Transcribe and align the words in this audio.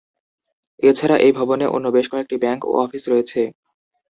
এছাড়া 0.83 1.15
এই 1.17 1.31
ভবনে 1.39 1.65
অন্য 1.67 1.87
বেশ 1.95 2.05
কয়েকটি 2.11 2.35
ব্যাংক 2.43 2.61
ও 2.67 2.73
অফিস 2.83 3.03
রয়েছে। 3.07 3.41